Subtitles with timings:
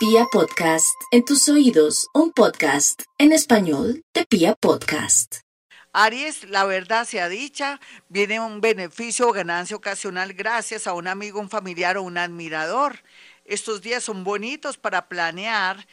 [0.00, 5.40] Pia Podcast, en tus oídos, un podcast en español de Pia Podcast.
[5.92, 11.38] Aries, la verdad sea dicha, viene un beneficio o ganancia ocasional gracias a un amigo,
[11.38, 13.00] un familiar o un admirador.
[13.44, 15.86] Estos días son bonitos para planear,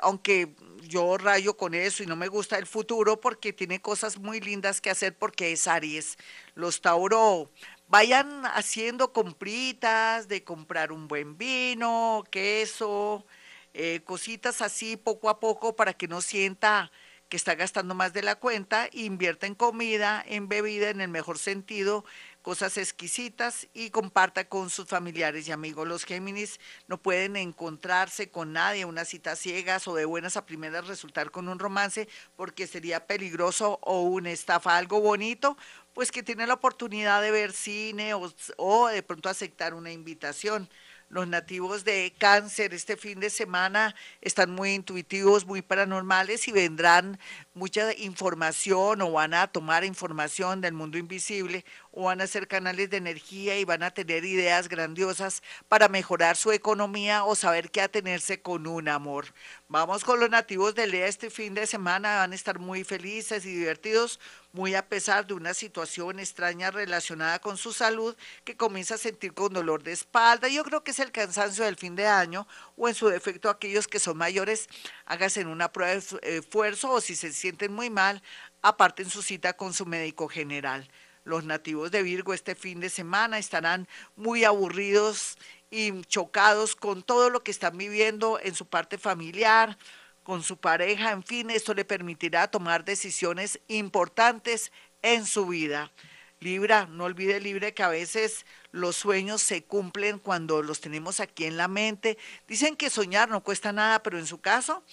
[0.00, 4.40] aunque yo rayo con eso y no me gusta el futuro porque tiene cosas muy
[4.40, 6.16] lindas que hacer porque es Aries.
[6.54, 7.50] Los Tauro
[7.94, 13.24] vayan haciendo compritas de comprar un buen vino, queso,
[13.72, 16.90] eh, cositas así poco a poco para que no sienta
[17.28, 21.38] que está gastando más de la cuenta, invierta en comida, en bebida, en el mejor
[21.38, 22.04] sentido,
[22.42, 25.88] cosas exquisitas y comparta con sus familiares y amigos.
[25.88, 30.86] Los Géminis no pueden encontrarse con nadie, unas citas ciegas o de buenas a primeras
[30.86, 35.56] resultar con un romance porque sería peligroso o una estafa, algo bonito,
[35.94, 40.68] pues que tiene la oportunidad de ver cine o, o de pronto aceptar una invitación.
[41.10, 47.20] Los nativos de cáncer este fin de semana están muy intuitivos, muy paranormales y vendrán
[47.52, 51.64] mucha información o van a tomar información del mundo invisible
[51.96, 56.36] o van a ser canales de energía y van a tener ideas grandiosas para mejorar
[56.36, 59.26] su economía o saber qué atenerse con un amor.
[59.68, 63.46] Vamos con los nativos de Lea este fin de semana, van a estar muy felices
[63.46, 64.18] y divertidos,
[64.52, 69.32] muy a pesar de una situación extraña relacionada con su salud que comienza a sentir
[69.32, 70.48] con dolor de espalda.
[70.48, 73.86] Yo creo que es el cansancio del fin de año o en su defecto aquellos
[73.86, 74.68] que son mayores,
[75.06, 78.20] háganse una prueba de esfuerzo o si se sienten muy mal,
[78.62, 80.88] aparten su cita con su médico general.
[81.24, 85.38] Los nativos de Virgo este fin de semana estarán muy aburridos
[85.70, 89.76] y chocados con todo lo que están viviendo en su parte familiar,
[90.22, 95.92] con su pareja, en fin, esto le permitirá tomar decisiones importantes en su vida.
[96.40, 101.44] Libra, no olvide Libre que a veces los sueños se cumplen cuando los tenemos aquí
[101.44, 102.18] en la mente.
[102.46, 104.84] Dicen que soñar no cuesta nada, pero en su caso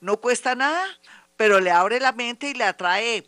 [0.00, 0.86] no cuesta nada
[1.40, 3.26] pero le abre la mente y le atrae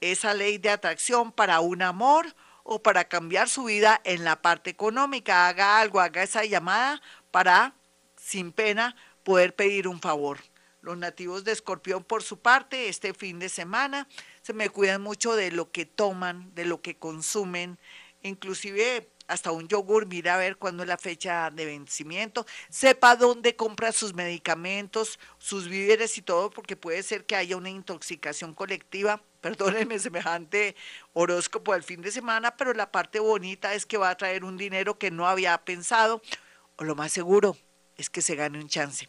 [0.00, 2.34] esa ley de atracción para un amor
[2.64, 5.48] o para cambiar su vida en la parte económica.
[5.48, 7.74] Haga algo, haga esa llamada para,
[8.16, 10.38] sin pena, poder pedir un favor.
[10.80, 14.08] Los nativos de Escorpión, por su parte, este fin de semana,
[14.42, 17.78] se me cuidan mucho de lo que toman, de lo que consumen,
[18.22, 23.54] inclusive hasta un yogur, mira a ver cuándo es la fecha de vencimiento, sepa dónde
[23.54, 29.22] compra sus medicamentos, sus víveres y todo, porque puede ser que haya una intoxicación colectiva.
[29.40, 30.74] Perdónenme semejante
[31.12, 34.58] horóscopo al fin de semana, pero la parte bonita es que va a traer un
[34.58, 36.20] dinero que no había pensado,
[36.76, 37.56] o lo más seguro
[37.96, 39.08] es que se gane un chance.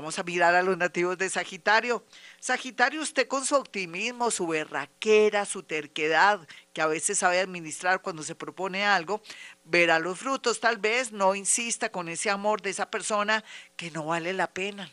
[0.00, 2.02] Vamos a mirar a los nativos de Sagitario.
[2.38, 8.22] Sagitario, usted con su optimismo, su berraquera, su terquedad, que a veces sabe administrar cuando
[8.22, 9.20] se propone algo,
[9.62, 10.58] verá los frutos.
[10.58, 13.44] Tal vez no insista con ese amor de esa persona
[13.76, 14.90] que no vale la pena,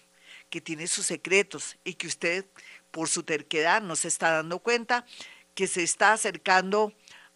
[0.50, 2.46] que tiene sus secretos y que usted,
[2.92, 5.06] por su terquedad, no se está dando cuenta
[5.56, 6.92] que se está acercando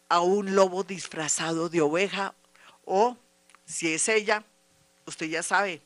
[0.09, 2.36] a un lobo disfrazado de oveja
[2.84, 3.18] o,
[3.64, 4.44] si es ella,
[5.06, 5.82] usted ya sabe,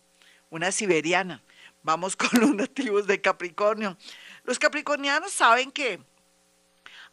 [0.49, 1.43] una siberiana
[1.85, 3.95] Vamos con los nativos de Capricornio.
[4.43, 5.99] Los capricornianos saben que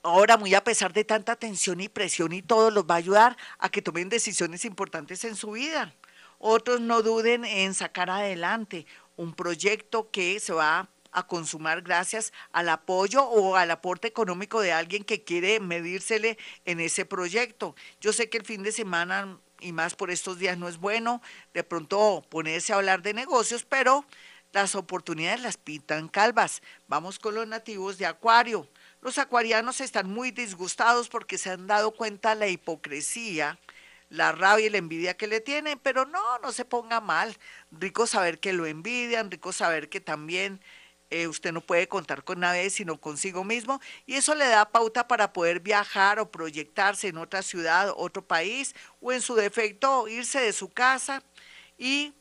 [0.02, 3.36] ahora, muy a pesar de tanta tensión y presión y todo, los va a ayudar
[3.58, 5.94] a que tomen decisiones importantes en su vida.
[6.38, 12.70] Otros no duden en sacar adelante un proyecto que se va a consumar gracias al
[12.70, 17.76] apoyo o al aporte económico de alguien que quiere medírsele en ese proyecto.
[18.00, 21.20] Yo sé que el fin de semana y más por estos días no es bueno
[21.52, 24.06] de pronto ponerse a hablar de negocios, pero
[24.52, 26.62] las oportunidades las pintan calvas.
[26.86, 28.68] Vamos con los nativos de Acuario.
[29.00, 33.58] Los acuarianos están muy disgustados porque se han dado cuenta la hipocresía,
[34.10, 37.36] la rabia y la envidia que le tienen, pero no, no se ponga mal.
[37.72, 40.60] Rico saber que lo envidian, rico saber que también
[41.10, 45.08] eh, usted no puede contar con nadie sino consigo mismo y eso le da pauta
[45.08, 50.40] para poder viajar o proyectarse en otra ciudad, otro país o en su defecto irse
[50.40, 51.22] de su casa
[51.76, 52.14] y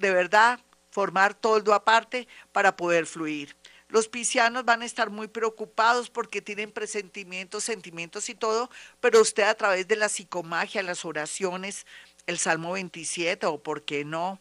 [0.00, 3.56] de verdad formar toldo aparte para poder fluir.
[3.88, 8.70] Los piscianos van a estar muy preocupados porque tienen presentimientos, sentimientos y todo,
[9.00, 11.86] pero usted a través de la psicomagia, las oraciones,
[12.26, 14.38] el Salmo 27 o por qué no,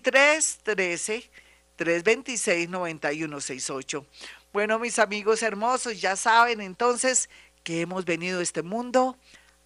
[1.78, 4.06] 313-326-9168.
[4.52, 7.30] Bueno, mis amigos hermosos, ya saben entonces
[7.68, 9.18] que hemos venido a este mundo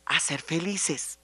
[0.06, 1.20] a ser felices.